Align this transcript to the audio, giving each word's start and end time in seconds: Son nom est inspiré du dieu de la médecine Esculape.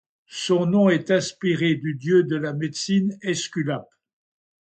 Son 0.33 0.65
nom 0.65 0.89
est 0.89 1.11
inspiré 1.11 1.75
du 1.75 1.93
dieu 1.93 2.23
de 2.23 2.35
la 2.35 2.53
médecine 2.53 3.19
Esculape. 3.21 3.93